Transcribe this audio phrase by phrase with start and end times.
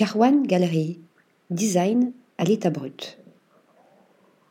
[0.00, 0.98] Carwan Gallery,
[1.50, 3.18] design à l'état brut.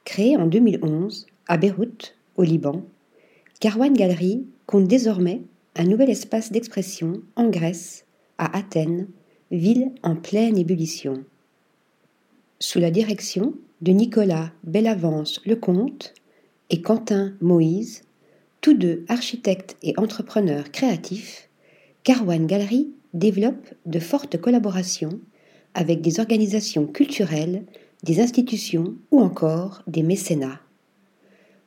[0.06, 2.84] Créé en 2011 à Beyrouth, au Liban,
[3.60, 5.42] Carwan Gallery compte désormais
[5.76, 8.06] un nouvel espace d'expression en Grèce,
[8.38, 9.08] à Athènes,
[9.50, 11.24] ville en pleine ébullition.
[12.60, 16.14] Sous la direction de Nicolas Bellavance Lecomte
[16.70, 18.04] et Quentin Moïse,
[18.62, 21.50] tous deux architectes et entrepreneurs créatifs,
[22.04, 25.20] Carwan Gallery développe de fortes collaborations
[25.74, 27.64] avec des organisations culturelles,
[28.04, 30.60] des institutions ou encore des mécénats.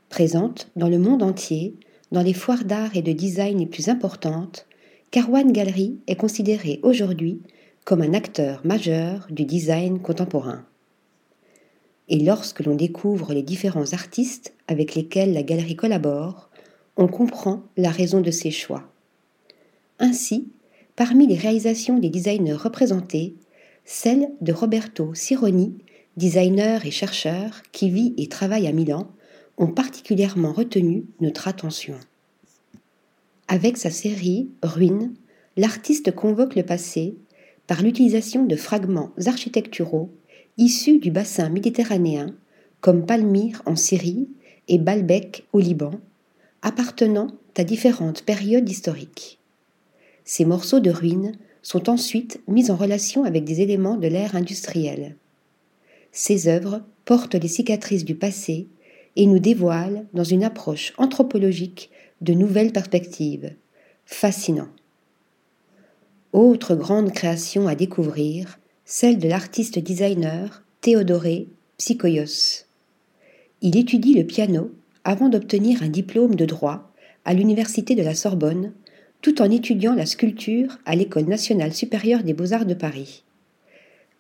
[0.08, 1.74] Présente dans le monde entier,
[2.10, 4.66] dans les foires d'art et de design les plus importantes,
[5.10, 7.40] Carwan Gallery est considéré aujourd'hui
[7.84, 10.64] comme un acteur majeur du design contemporain.
[12.08, 16.50] Et lorsque l'on découvre les différents artistes avec lesquels la galerie collabore,
[16.96, 18.84] on comprend la raison de ses choix.
[19.98, 20.48] Ainsi,
[20.96, 23.34] parmi les réalisations des designers représentés,
[23.84, 25.76] celle de Roberto Cironi,
[26.16, 29.08] designer et chercheur qui vit et travaille à Milan,
[29.58, 31.96] ont particulièrement retenu notre attention.
[33.48, 35.14] Avec sa série Ruines,
[35.56, 37.16] l'artiste convoque le passé
[37.66, 40.10] par l'utilisation de fragments architecturaux
[40.58, 42.34] issus du bassin méditerranéen,
[42.80, 44.28] comme Palmyre en Syrie
[44.68, 45.92] et Baalbek au Liban,
[46.62, 49.38] appartenant à différentes périodes historiques.
[50.24, 55.16] Ces morceaux de ruines sont ensuite mis en relation avec des éléments de l'ère industrielle.
[56.10, 58.66] Ces œuvres portent les cicatrices du passé
[59.16, 61.90] et nous dévoilent, dans une approche anthropologique,
[62.20, 63.52] de nouvelles perspectives.
[64.06, 64.68] Fascinant.
[66.32, 71.46] Autre grande création à découvrir, celle de l'artiste designer Théodoré
[71.78, 72.64] Psychoios.
[73.60, 74.70] Il étudie le piano
[75.04, 76.90] avant d'obtenir un diplôme de droit
[77.24, 78.72] à l'Université de la Sorbonne,
[79.22, 83.22] tout en étudiant la sculpture à l'École nationale supérieure des beaux-arts de Paris.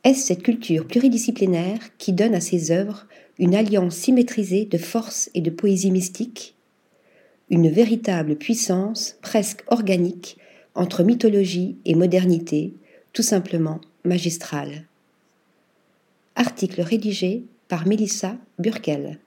[0.04, 3.06] Est-ce cette culture pluridisciplinaire qui donne à ses œuvres
[3.38, 6.54] une alliance symétrisée de force et de poésie mystique?
[7.50, 10.38] Une véritable puissance presque organique
[10.74, 12.72] entre mythologie et modernité,
[13.12, 14.84] tout simplement magistrale.
[16.36, 19.18] Article rédigé par Mélissa Burkel.